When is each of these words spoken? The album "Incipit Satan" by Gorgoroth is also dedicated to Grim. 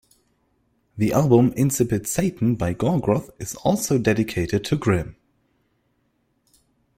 The 0.97 1.13
album 1.13 1.53
"Incipit 1.55 2.07
Satan" 2.07 2.55
by 2.55 2.73
Gorgoroth 2.73 3.29
is 3.39 3.53
also 3.57 3.99
dedicated 3.99 4.63
to 4.63 4.75
Grim. 4.75 5.15